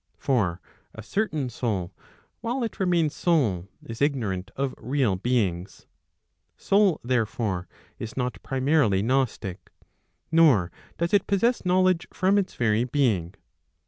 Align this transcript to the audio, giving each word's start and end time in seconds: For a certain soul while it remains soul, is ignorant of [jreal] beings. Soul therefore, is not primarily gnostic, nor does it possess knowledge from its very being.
For 0.17 0.59
a 0.95 1.03
certain 1.03 1.47
soul 1.51 1.93
while 2.39 2.63
it 2.63 2.79
remains 2.79 3.13
soul, 3.13 3.67
is 3.85 4.01
ignorant 4.01 4.49
of 4.55 4.73
[jreal] 4.79 5.17
beings. 5.21 5.85
Soul 6.57 6.99
therefore, 7.03 7.67
is 7.99 8.17
not 8.17 8.41
primarily 8.41 9.03
gnostic, 9.03 9.69
nor 10.31 10.71
does 10.97 11.13
it 11.13 11.27
possess 11.27 11.63
knowledge 11.65 12.07
from 12.11 12.39
its 12.39 12.55
very 12.55 12.83
being. 12.83 13.35